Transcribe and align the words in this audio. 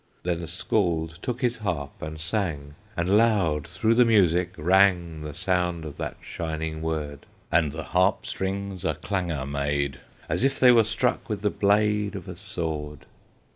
Then 0.23 0.39
the 0.39 0.47
Scald 0.47 1.19
took 1.21 1.41
his 1.41 1.59
harp 1.59 2.01
and 2.01 2.19
sang, 2.19 2.73
And 2.97 3.07
loud 3.19 3.67
through 3.67 3.93
the 3.93 4.03
music 4.03 4.55
rang 4.57 5.21
The 5.21 5.35
sound 5.35 5.85
of 5.85 5.97
that 5.97 6.17
shining 6.21 6.81
word; 6.81 7.27
And 7.51 7.71
the 7.71 7.83
harp 7.83 8.25
strings 8.25 8.83
a 8.83 8.95
clangor 8.95 9.45
made, 9.45 9.99
As 10.27 10.43
if 10.43 10.59
they 10.59 10.71
were 10.71 10.83
struck 10.85 11.29
with 11.29 11.41
the 11.43 11.51
blade 11.51 12.15
Of 12.15 12.27
a 12.27 12.35
sword. 12.35 13.05